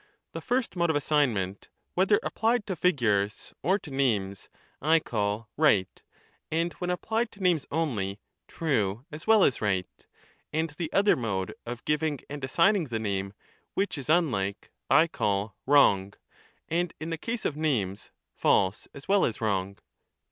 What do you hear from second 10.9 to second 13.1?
other mode, of giving and assigning the